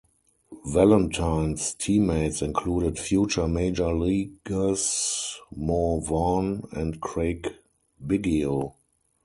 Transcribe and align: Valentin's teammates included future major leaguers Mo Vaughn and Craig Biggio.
Valentin's 0.65 1.75
teammates 1.75 2.41
included 2.41 2.97
future 2.97 3.47
major 3.47 3.93
leaguers 3.93 5.37
Mo 5.55 5.99
Vaughn 5.99 6.63
and 6.71 6.99
Craig 6.99 7.49
Biggio. 8.03 8.73